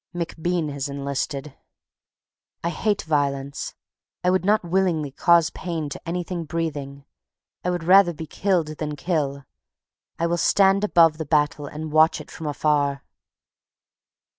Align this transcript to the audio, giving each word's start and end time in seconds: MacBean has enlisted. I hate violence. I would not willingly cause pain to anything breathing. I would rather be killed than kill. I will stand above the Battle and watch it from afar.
MacBean 0.15 0.69
has 0.73 0.89
enlisted. 0.89 1.55
I 2.63 2.69
hate 2.71 3.03
violence. 3.03 3.75
I 4.23 4.31
would 4.31 4.43
not 4.43 4.63
willingly 4.63 5.11
cause 5.11 5.51
pain 5.51 5.89
to 5.89 6.01
anything 6.09 6.43
breathing. 6.43 7.05
I 7.63 7.69
would 7.69 7.83
rather 7.83 8.11
be 8.11 8.25
killed 8.25 8.79
than 8.79 8.95
kill. 8.95 9.45
I 10.17 10.25
will 10.25 10.37
stand 10.37 10.83
above 10.83 11.19
the 11.19 11.25
Battle 11.27 11.67
and 11.67 11.91
watch 11.91 12.19
it 12.19 12.31
from 12.31 12.47
afar. 12.47 13.03